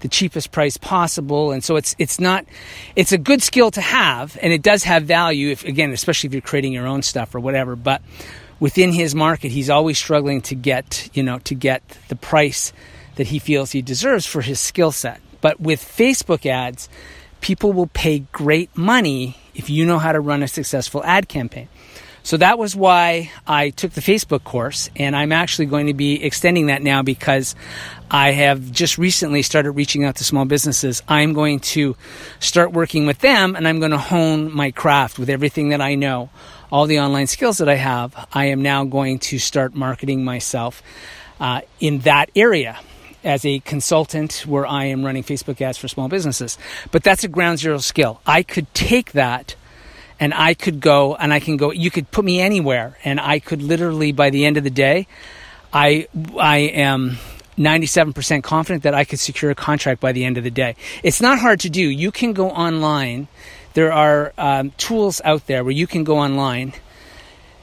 the 0.00 0.08
cheapest 0.08 0.50
price 0.50 0.76
possible, 0.76 1.52
and 1.52 1.62
so 1.62 1.76
it's 1.76 1.94
it's 1.98 2.18
not 2.18 2.46
it's 2.94 3.12
a 3.12 3.18
good 3.18 3.42
skill 3.42 3.70
to 3.72 3.80
have, 3.80 4.38
and 4.40 4.52
it 4.52 4.62
does 4.62 4.84
have 4.84 5.04
value. 5.04 5.50
If 5.50 5.64
again, 5.64 5.92
especially 5.92 6.28
if 6.28 6.32
you're 6.32 6.42
creating 6.42 6.72
your 6.72 6.86
own 6.86 7.02
stuff 7.02 7.34
or 7.34 7.40
whatever, 7.40 7.76
but 7.76 8.02
within 8.60 8.92
his 8.92 9.14
market, 9.14 9.50
he's 9.50 9.68
always 9.68 9.98
struggling 9.98 10.40
to 10.42 10.54
get 10.54 11.10
you 11.12 11.22
know 11.22 11.38
to 11.40 11.54
get 11.54 11.82
the 12.08 12.16
price 12.16 12.72
that 13.16 13.28
he 13.28 13.38
feels 13.38 13.72
he 13.72 13.82
deserves 13.82 14.26
for 14.26 14.40
his 14.40 14.60
skill 14.60 14.92
set. 14.92 15.20
But 15.40 15.60
with 15.60 15.80
Facebook 15.80 16.46
ads, 16.46 16.88
people 17.40 17.72
will 17.72 17.88
pay 17.88 18.20
great 18.32 18.76
money 18.76 19.36
if 19.54 19.70
you 19.70 19.84
know 19.84 19.98
how 19.98 20.12
to 20.12 20.20
run 20.20 20.42
a 20.42 20.48
successful 20.48 21.04
ad 21.04 21.28
campaign. 21.28 21.68
So 22.26 22.38
that 22.38 22.58
was 22.58 22.74
why 22.74 23.30
I 23.46 23.70
took 23.70 23.92
the 23.92 24.00
Facebook 24.00 24.42
course, 24.42 24.90
and 24.96 25.14
I'm 25.14 25.30
actually 25.30 25.66
going 25.66 25.86
to 25.86 25.94
be 25.94 26.24
extending 26.24 26.66
that 26.66 26.82
now 26.82 27.02
because 27.02 27.54
I 28.10 28.32
have 28.32 28.72
just 28.72 28.98
recently 28.98 29.42
started 29.42 29.70
reaching 29.70 30.02
out 30.02 30.16
to 30.16 30.24
small 30.24 30.44
businesses. 30.44 31.04
I'm 31.06 31.34
going 31.34 31.60
to 31.60 31.94
start 32.40 32.72
working 32.72 33.06
with 33.06 33.20
them, 33.20 33.54
and 33.54 33.68
I'm 33.68 33.78
going 33.78 33.92
to 33.92 33.98
hone 33.98 34.52
my 34.52 34.72
craft 34.72 35.20
with 35.20 35.30
everything 35.30 35.68
that 35.68 35.80
I 35.80 35.94
know, 35.94 36.30
all 36.72 36.86
the 36.86 36.98
online 36.98 37.28
skills 37.28 37.58
that 37.58 37.68
I 37.68 37.76
have. 37.76 38.26
I 38.32 38.46
am 38.46 38.60
now 38.60 38.84
going 38.84 39.20
to 39.20 39.38
start 39.38 39.76
marketing 39.76 40.24
myself 40.24 40.82
uh, 41.38 41.60
in 41.78 42.00
that 42.00 42.32
area 42.34 42.76
as 43.22 43.44
a 43.44 43.60
consultant 43.60 44.42
where 44.48 44.66
I 44.66 44.86
am 44.86 45.04
running 45.04 45.22
Facebook 45.22 45.60
ads 45.60 45.78
for 45.78 45.86
small 45.86 46.08
businesses. 46.08 46.58
But 46.90 47.04
that's 47.04 47.22
a 47.22 47.28
ground 47.28 47.60
zero 47.60 47.78
skill. 47.78 48.20
I 48.26 48.42
could 48.42 48.74
take 48.74 49.12
that 49.12 49.54
and 50.18 50.32
I 50.34 50.54
could 50.54 50.80
go 50.80 51.14
and 51.14 51.32
I 51.32 51.40
can 51.40 51.56
go. 51.56 51.70
You 51.70 51.90
could 51.90 52.10
put 52.10 52.24
me 52.24 52.40
anywhere, 52.40 52.98
and 53.04 53.20
I 53.20 53.38
could 53.38 53.62
literally 53.62 54.12
by 54.12 54.30
the 54.30 54.44
end 54.44 54.56
of 54.56 54.64
the 54.64 54.70
day, 54.70 55.06
I 55.72 56.08
I 56.38 56.58
am. 56.58 57.18
97% 57.58 58.42
confident 58.42 58.82
that 58.82 58.92
I 58.92 59.04
could 59.04 59.18
secure 59.18 59.50
a 59.50 59.54
contract 59.54 59.98
by 59.98 60.12
the 60.12 60.26
end 60.26 60.36
of 60.36 60.44
the 60.44 60.50
day. 60.50 60.76
It's 61.02 61.22
not 61.22 61.38
hard 61.38 61.58
to 61.60 61.70
do. 61.70 61.80
You 61.80 62.12
can 62.12 62.34
go 62.34 62.50
online. 62.50 63.28
There 63.72 63.90
are 63.90 64.34
um, 64.36 64.72
tools 64.72 65.22
out 65.24 65.46
there 65.46 65.64
where 65.64 65.72
you 65.72 65.86
can 65.86 66.04
go 66.04 66.18
online 66.18 66.74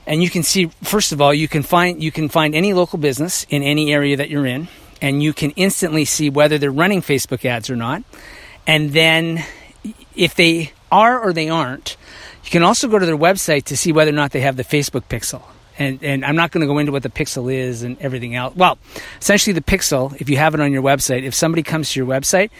and 0.07 0.23
you 0.23 0.31
can 0.31 0.41
see 0.41 0.71
first 0.81 1.11
of 1.11 1.21
all 1.21 1.31
you 1.31 1.47
can 1.47 1.63
find 1.63 2.01
you 2.01 2.11
can 2.11 2.27
find 2.27 2.55
any 2.55 2.73
local 2.73 2.99
business 2.99 3.45
in 3.49 3.63
any 3.63 3.93
area 3.93 4.17
that 4.17 4.31
you're 4.31 4.45
in 4.45 4.67
and 5.03 5.21
you 5.21 5.33
can 5.33 5.51
instantly 5.51 6.05
see 6.05 6.29
whether 6.29 6.57
they're 6.57 6.71
running 6.71 7.01
Facebook 7.01 7.43
ads 7.43 7.69
or 7.69 7.75
not. 7.75 8.03
And 8.65 8.91
then 8.91 9.43
if 10.15 10.33
they 10.33 10.71
are 10.91 11.19
or 11.19 11.33
they 11.33 11.49
aren't, 11.49 11.97
you 12.43 12.51
can 12.51 12.63
also 12.63 12.87
go 12.87 12.99
to 12.99 13.05
their 13.05 13.17
website 13.17 13.65
to 13.65 13.77
see 13.77 13.91
whether 13.91 14.11
or 14.11 14.15
not 14.15 14.31
they 14.31 14.41
have 14.41 14.57
the 14.57 14.63
Facebook 14.63 15.03
pixel. 15.03 15.41
And, 15.77 16.03
and 16.03 16.23
I'm 16.23 16.35
not 16.35 16.51
going 16.51 16.61
to 16.61 16.67
go 16.67 16.77
into 16.77 16.91
what 16.91 17.01
the 17.01 17.09
pixel 17.09 17.51
is 17.51 17.81
and 17.81 17.99
everything 17.99 18.35
else. 18.35 18.55
Well, 18.55 18.77
essentially, 19.19 19.53
the 19.53 19.61
pixel, 19.61 20.15
if 20.21 20.29
you 20.29 20.37
have 20.37 20.53
it 20.53 20.59
on 20.59 20.71
your 20.71 20.83
website, 20.83 21.23
if 21.23 21.33
somebody 21.33 21.63
comes 21.63 21.91
to 21.91 21.99
your 21.99 22.07
website, 22.07 22.51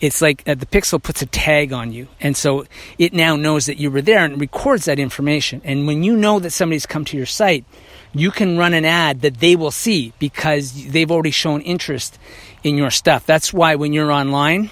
it's 0.00 0.22
like 0.22 0.48
uh, 0.48 0.54
the 0.54 0.66
pixel 0.66 1.02
puts 1.02 1.20
a 1.20 1.26
tag 1.26 1.72
on 1.72 1.92
you. 1.92 2.06
And 2.20 2.36
so 2.36 2.66
it 2.96 3.12
now 3.12 3.34
knows 3.34 3.66
that 3.66 3.78
you 3.78 3.90
were 3.90 4.02
there 4.02 4.24
and 4.24 4.40
records 4.40 4.84
that 4.84 5.00
information. 5.00 5.60
And 5.64 5.88
when 5.88 6.04
you 6.04 6.16
know 6.16 6.38
that 6.38 6.50
somebody's 6.50 6.86
come 6.86 7.04
to 7.06 7.16
your 7.16 7.26
site, 7.26 7.64
you 8.12 8.30
can 8.30 8.56
run 8.56 8.74
an 8.74 8.84
ad 8.84 9.22
that 9.22 9.38
they 9.38 9.56
will 9.56 9.70
see 9.72 10.12
because 10.20 10.86
they've 10.90 11.10
already 11.10 11.32
shown 11.32 11.62
interest 11.62 12.18
in 12.62 12.76
your 12.76 12.90
stuff. 12.90 13.26
That's 13.26 13.52
why 13.52 13.74
when 13.74 13.92
you're 13.92 14.12
online, 14.12 14.70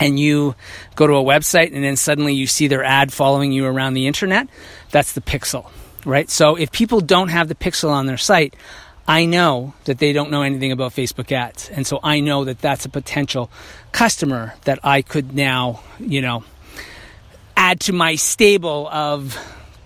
and 0.00 0.18
you 0.18 0.54
go 0.94 1.06
to 1.06 1.14
a 1.14 1.22
website 1.22 1.74
and 1.74 1.84
then 1.84 1.96
suddenly 1.96 2.34
you 2.34 2.46
see 2.46 2.68
their 2.68 2.84
ad 2.84 3.12
following 3.12 3.52
you 3.52 3.66
around 3.66 3.94
the 3.94 4.06
internet, 4.06 4.48
that's 4.90 5.12
the 5.12 5.20
pixel, 5.20 5.70
right? 6.04 6.28
So 6.28 6.56
if 6.56 6.72
people 6.72 7.00
don't 7.00 7.28
have 7.28 7.48
the 7.48 7.54
pixel 7.54 7.90
on 7.90 8.06
their 8.06 8.16
site, 8.16 8.54
I 9.06 9.24
know 9.24 9.74
that 9.84 9.98
they 9.98 10.12
don't 10.12 10.30
know 10.30 10.42
anything 10.42 10.72
about 10.72 10.92
Facebook 10.92 11.32
ads. 11.32 11.68
And 11.70 11.86
so 11.86 11.98
I 12.02 12.20
know 12.20 12.44
that 12.44 12.60
that's 12.60 12.84
a 12.84 12.88
potential 12.88 13.50
customer 13.90 14.54
that 14.64 14.78
I 14.82 15.02
could 15.02 15.34
now, 15.34 15.80
you 15.98 16.20
know, 16.20 16.44
add 17.56 17.80
to 17.80 17.92
my 17.92 18.14
stable 18.14 18.88
of 18.88 19.36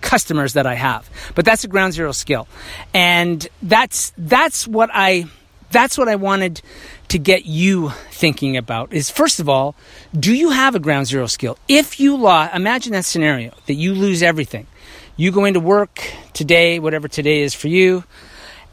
customers 0.01 0.53
that 0.53 0.65
I 0.65 0.75
have. 0.75 1.09
But 1.35 1.45
that's 1.45 1.63
a 1.63 1.67
ground 1.67 1.93
zero 1.93 2.11
skill. 2.11 2.47
And 2.93 3.47
that's 3.61 4.13
that's 4.17 4.67
what 4.67 4.89
I 4.93 5.25
that's 5.71 5.97
what 5.97 6.07
I 6.07 6.15
wanted 6.15 6.61
to 7.09 7.17
get 7.17 7.45
you 7.45 7.89
thinking 8.11 8.57
about 8.57 8.93
is 8.93 9.09
first 9.09 9.39
of 9.39 9.47
all, 9.47 9.75
do 10.17 10.33
you 10.33 10.49
have 10.49 10.75
a 10.75 10.79
ground 10.79 11.07
zero 11.07 11.27
skill? 11.27 11.57
If 11.67 11.99
you 11.99 12.17
lost, 12.17 12.53
imagine 12.55 12.93
that 12.93 13.05
scenario 13.05 13.53
that 13.65 13.75
you 13.75 13.93
lose 13.93 14.21
everything. 14.21 14.67
You 15.15 15.31
go 15.31 15.45
into 15.45 15.59
work 15.59 16.03
today, 16.33 16.79
whatever 16.79 17.07
today 17.07 17.41
is 17.41 17.53
for 17.53 17.69
you, 17.69 18.03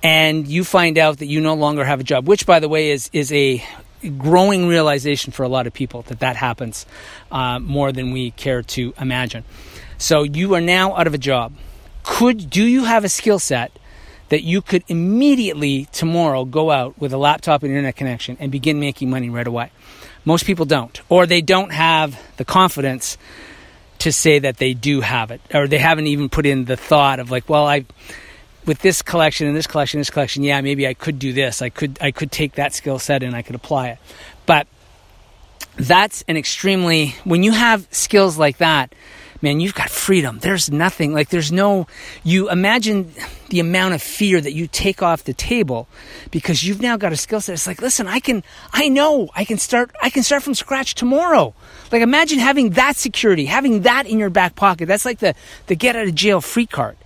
and 0.03 0.47
you 0.47 0.65
find 0.65 0.99
out 0.99 1.19
that 1.19 1.27
you 1.27 1.41
no 1.41 1.55
longer 1.55 1.85
have 1.85 2.01
a 2.01 2.05
job, 2.05 2.29
which 2.29 2.45
by 2.45 2.61
the 2.61 2.69
way 2.69 2.91
is, 2.91 3.09
is 3.13 3.33
a 3.33 3.65
growing 4.19 4.69
realization 4.69 5.33
for 5.33 5.45
a 5.45 5.49
lot 5.49 5.67
of 5.67 5.73
people 5.73 6.03
that 6.03 6.21
that 6.21 6.37
happens 6.37 6.85
uh, 7.31 7.59
more 7.59 7.93
than 7.93 8.13
we 8.13 8.33
care 8.33 8.63
to 8.63 8.93
imagine. 9.01 9.45
So 9.97 10.23
you 10.23 10.55
are 10.55 10.61
now 10.61 10.95
out 10.97 11.07
of 11.07 11.15
a 11.15 11.19
job. 11.19 11.55
Could, 12.03 12.51
do 12.51 12.63
you 12.63 12.85
have 12.85 13.05
a 13.05 13.09
skill 13.09 13.39
set 13.39 13.73
that 14.35 14.43
you 14.43 14.61
could 14.61 14.83
immediately 14.89 15.85
tomorrow 15.93 16.45
go 16.45 16.73
out 16.73 16.99
with 16.99 17.13
a 17.13 17.17
laptop 17.17 17.63
and 17.63 17.71
internet 17.71 17.95
connection 17.95 18.37
and 18.41 18.51
begin 18.51 18.81
making 18.81 19.09
money 19.09 19.31
right 19.31 19.47
away. 19.47 19.71
Most 20.25 20.45
people 20.45 20.65
don't, 20.65 21.01
or 21.09 21.25
they 21.25 21.41
don't 21.41 21.71
have 21.71 22.21
the 22.37 22.45
confidence 22.45 23.17
to 24.01 24.11
say 24.11 24.41
that 24.41 24.57
they 24.57 24.75
do 24.75 25.03
have 25.03 25.31
it, 25.31 25.41
or 25.55 25.69
they 25.69 25.79
haven't 25.79 26.09
even 26.09 26.29
put 26.29 26.47
in 26.47 26.65
the 26.65 26.77
thought 26.77 27.21
of 27.21 27.31
like, 27.31 27.49
well, 27.49 27.65
I 27.65 27.85
with 28.67 28.81
this 28.81 29.03
collection 29.03 29.47
and 29.47 29.57
this 29.57 29.69
collection, 29.69 30.01
this 30.01 30.11
collection, 30.11 30.43
yeah, 30.43 30.61
maybe 30.63 30.85
I 30.89 30.95
could 30.95 31.21
do 31.21 31.33
this. 31.33 31.63
I 31.63 31.69
could 31.69 31.97
I 32.01 32.11
could 32.11 32.33
take 32.33 32.55
that 32.55 32.75
skill 32.75 32.99
set 32.99 33.23
and 33.23 33.37
I 33.37 33.43
could 33.43 33.55
apply 33.55 33.91
it. 33.91 33.99
But 34.47 34.67
that's 35.77 36.25
an 36.27 36.37
extremely 36.37 37.15
when 37.23 37.45
you 37.45 37.53
have 37.53 37.87
skills 37.93 38.37
like 38.37 38.57
that, 38.57 38.93
man, 39.45 39.61
you've 39.61 39.75
got 39.75 39.91
freedom. 39.91 40.39
There's 40.41 40.73
nothing 40.73 41.13
like 41.13 41.29
there's 41.29 41.53
no 41.53 41.87
you 42.25 42.51
imagine 42.51 43.13
the 43.51 43.61
amount 43.61 43.95
of 43.95 44.03
fear 44.03 44.41
that 44.41 44.53
you 44.53 44.67
take 44.67 45.03
off 45.03 45.23
the 45.25 45.35
table 45.35 45.87
because 46.33 46.65
you've 46.65 46.81
now 46.81 46.97
got 46.97 47.13
a 47.13 47.17
skill 47.17 47.41
set. 47.41 47.53
It's 47.53 47.67
like, 47.67 47.81
listen, 47.81 48.09
I 48.09 48.19
can 48.19 48.43
I 48.73 48.89
know 48.89 49.29
I 49.37 49.45
can 49.45 49.59
start 49.59 49.95
I 50.03 50.11
can 50.11 50.25
start 50.25 50.43
from 50.43 50.55
scratch 50.55 50.95
tomorrow. 50.95 51.55
Like 51.93 52.03
imagine 52.03 52.39
having 52.41 52.71
that 52.71 52.97
security, 52.97 53.45
having 53.45 53.83
that 53.83 54.07
in 54.07 54.19
your 54.19 54.31
back 54.31 54.57
pocket. 54.57 54.87
That's 54.87 55.05
like 55.05 55.21
the 55.21 55.35
the 55.67 55.77
get 55.77 55.95
out 55.95 56.09
of 56.09 56.15
jail 56.15 56.41
free 56.41 56.67
card. 56.67 56.97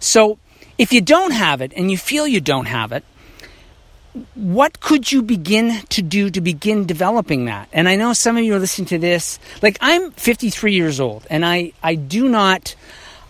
So 0.00 0.38
if 0.76 0.92
you 0.92 1.00
don't 1.00 1.30
have 1.30 1.62
it 1.62 1.72
and 1.76 1.90
you 1.90 1.96
feel 1.96 2.26
you 2.26 2.40
don't 2.40 2.66
have 2.66 2.90
it, 2.92 3.04
what 4.34 4.80
could 4.80 5.10
you 5.10 5.22
begin 5.22 5.80
to 5.88 6.02
do 6.02 6.30
to 6.30 6.40
begin 6.40 6.86
developing 6.86 7.46
that? 7.46 7.68
And 7.72 7.88
I 7.88 7.96
know 7.96 8.12
some 8.12 8.36
of 8.36 8.44
you 8.44 8.54
are 8.54 8.58
listening 8.58 8.86
to 8.88 8.98
this. 8.98 9.38
Like 9.62 9.76
I'm 9.80 10.12
53 10.12 10.72
years 10.72 11.00
old, 11.00 11.26
and 11.30 11.44
I 11.44 11.72
I 11.82 11.94
do 11.96 12.28
not. 12.28 12.76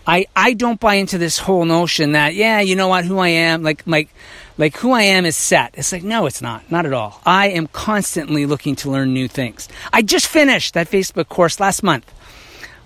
I, 0.07 0.27
I 0.35 0.53
don't 0.53 0.79
buy 0.79 0.95
into 0.95 1.17
this 1.17 1.39
whole 1.39 1.65
notion 1.65 2.11
that, 2.11 2.35
yeah, 2.35 2.59
you 2.59 2.75
know 2.75 2.87
what, 2.87 3.05
who 3.05 3.17
I 3.17 3.29
am, 3.29 3.63
like, 3.63 3.81
like, 3.87 4.09
like 4.55 4.77
who 4.77 4.91
I 4.91 5.01
am 5.01 5.25
is 5.25 5.35
set. 5.35 5.73
It's 5.73 5.91
like, 5.91 6.03
no, 6.03 6.27
it's 6.27 6.43
not. 6.43 6.69
Not 6.69 6.85
at 6.85 6.93
all. 6.93 7.19
I 7.25 7.47
am 7.47 7.65
constantly 7.65 8.45
looking 8.45 8.75
to 8.77 8.91
learn 8.91 9.15
new 9.15 9.27
things. 9.27 9.67
I 9.91 10.03
just 10.03 10.27
finished 10.27 10.75
that 10.75 10.91
Facebook 10.91 11.27
course 11.27 11.59
last 11.59 11.81
month 11.81 12.05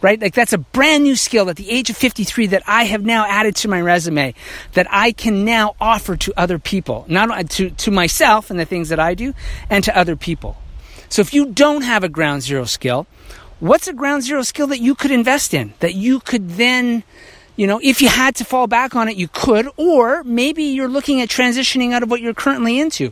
right? 0.01 0.20
Like 0.20 0.34
that's 0.34 0.53
a 0.53 0.58
brand 0.58 1.03
new 1.03 1.15
skill 1.15 1.50
at 1.50 1.56
the 1.56 1.70
age 1.70 1.89
of 1.89 1.98
53 1.98 2.48
that 2.48 2.63
I 2.68 2.86
have 2.86 3.03
now 3.03 3.25
added 3.25 3.56
to 3.58 3.68
my 3.68 3.82
resume 3.82 4.34
that 4.74 4.88
I 4.89 5.12
can 5.12 5.46
now 5.46 5.75
offer 5.79 6.15
to 6.18 6.34
other 6.38 6.60
people, 6.60 7.06
not 7.08 7.50
to, 7.51 7.70
to 7.70 7.91
myself 7.91 8.50
and 8.50 8.60
the 8.60 8.65
things 8.65 8.89
that 8.89 9.00
I 9.00 9.13
do 9.13 9.34
and 9.70 9.84
to 9.84 9.98
other 9.98 10.15
people. 10.15 10.58
So 11.10 11.22
if 11.22 11.34
you 11.34 11.48
don't 11.48 11.82
have 11.82 12.03
a 12.03 12.10
ground 12.10 12.44
zero 12.44 12.65
skill, 12.65 13.08
what's 13.60 13.88
a 13.88 13.94
ground 13.94 14.24
zero 14.24 14.41
skill 14.44 14.68
that 14.68 14.79
you 14.79 14.96
could 14.96 15.12
invest 15.12 15.53
in 15.53 15.74
that 15.79 15.96
you 15.96 16.20
could 16.20 16.50
then 16.51 17.03
you 17.56 17.68
know, 17.68 17.82
if 17.84 18.01
you 18.01 18.08
had 18.08 18.36
to 18.36 18.46
fall 18.46 18.68
back 18.68 18.96
on 18.96 19.10
it, 19.10 19.18
you 19.18 19.27
could, 19.27 19.68
or 19.75 20.24
maybe 20.24 20.63
you're 20.63 20.88
looking 20.88 21.20
at 21.20 21.27
transitioning 21.27 21.91
out 21.91 22.03
of 22.03 22.10
what 22.10 22.22
you're 22.22 22.34
currently 22.34 22.79
into. 22.79 23.12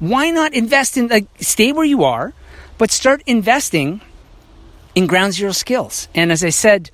Why 0.00 0.30
not 0.30 0.52
invest 0.52 0.96
in, 0.96 1.06
like, 1.06 1.28
stay 1.38 1.70
where 1.70 1.84
you 1.84 2.02
are, 2.02 2.32
but 2.76 2.90
start 2.90 3.22
investing 3.24 4.00
in 4.94 5.06
ground 5.06 5.32
zero 5.32 5.52
skills. 5.52 6.08
And 6.14 6.30
as 6.30 6.44
I 6.44 6.50
said, 6.50 6.90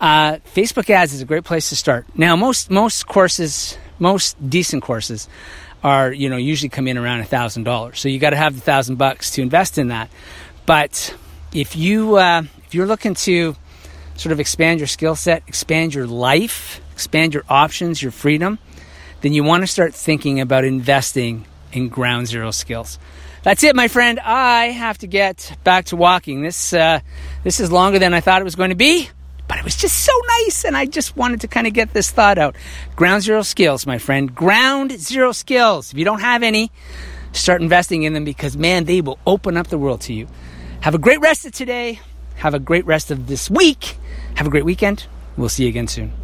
uh, 0.00 0.38
Facebook 0.54 0.90
ads 0.90 1.12
is 1.12 1.20
a 1.20 1.24
great 1.24 1.44
place 1.44 1.68
to 1.68 1.76
start. 1.76 2.06
Now, 2.16 2.36
most 2.36 2.70
most 2.70 3.06
courses, 3.06 3.78
most 3.98 4.36
decent 4.48 4.82
courses, 4.82 5.28
are 5.84 6.12
you 6.12 6.28
know 6.28 6.36
usually 6.36 6.68
come 6.68 6.88
in 6.88 6.98
around 6.98 7.20
a 7.20 7.24
thousand 7.24 7.64
dollars. 7.64 8.00
So 8.00 8.08
you 8.08 8.18
got 8.18 8.30
to 8.30 8.36
have 8.36 8.54
the 8.54 8.60
thousand 8.60 8.96
bucks 8.96 9.30
to 9.32 9.42
invest 9.42 9.78
in 9.78 9.88
that. 9.88 10.10
But 10.66 11.14
if 11.52 11.76
you 11.76 12.16
uh, 12.16 12.42
if 12.64 12.74
you're 12.74 12.86
looking 12.86 13.14
to 13.14 13.56
sort 14.16 14.32
of 14.32 14.40
expand 14.40 14.80
your 14.80 14.86
skill 14.86 15.16
set, 15.16 15.42
expand 15.46 15.94
your 15.94 16.06
life, 16.06 16.80
expand 16.92 17.34
your 17.34 17.44
options, 17.48 18.02
your 18.02 18.12
freedom, 18.12 18.58
then 19.20 19.32
you 19.32 19.44
want 19.44 19.62
to 19.62 19.66
start 19.66 19.94
thinking 19.94 20.40
about 20.40 20.64
investing 20.64 21.44
in 21.72 21.88
ground 21.88 22.26
zero 22.26 22.50
skills. 22.50 22.98
That's 23.42 23.64
it, 23.64 23.74
my 23.74 23.88
friend. 23.88 24.20
I 24.20 24.66
have 24.66 24.98
to 24.98 25.08
get 25.08 25.56
back 25.64 25.86
to 25.86 25.96
walking. 25.96 26.42
This 26.42 26.72
uh, 26.72 27.00
this 27.42 27.58
is 27.58 27.72
longer 27.72 27.98
than 27.98 28.14
I 28.14 28.20
thought 28.20 28.40
it 28.40 28.44
was 28.44 28.54
going 28.54 28.70
to 28.70 28.76
be, 28.76 29.10
but 29.48 29.58
it 29.58 29.64
was 29.64 29.76
just 29.76 30.04
so 30.04 30.12
nice, 30.38 30.64
and 30.64 30.76
I 30.76 30.86
just 30.86 31.16
wanted 31.16 31.40
to 31.40 31.48
kind 31.48 31.66
of 31.66 31.72
get 31.72 31.92
this 31.92 32.10
thought 32.10 32.38
out. 32.38 32.54
Ground 32.94 33.22
zero 33.22 33.42
skills, 33.42 33.84
my 33.84 33.98
friend. 33.98 34.32
Ground 34.32 34.92
zero 34.92 35.32
skills. 35.32 35.92
If 35.92 35.98
you 35.98 36.04
don't 36.04 36.20
have 36.20 36.44
any, 36.44 36.70
start 37.32 37.62
investing 37.62 38.04
in 38.04 38.12
them 38.12 38.24
because 38.24 38.56
man, 38.56 38.84
they 38.84 39.00
will 39.00 39.18
open 39.26 39.56
up 39.56 39.66
the 39.66 39.78
world 39.78 40.02
to 40.02 40.14
you. 40.14 40.28
Have 40.82 40.94
a 40.94 40.98
great 40.98 41.20
rest 41.20 41.44
of 41.44 41.50
today. 41.50 41.98
Have 42.36 42.54
a 42.54 42.60
great 42.60 42.86
rest 42.86 43.10
of 43.10 43.26
this 43.26 43.50
week. 43.50 43.96
Have 44.36 44.46
a 44.46 44.50
great 44.50 44.64
weekend. 44.64 45.06
We'll 45.36 45.48
see 45.48 45.64
you 45.64 45.68
again 45.68 45.88
soon. 45.88 46.21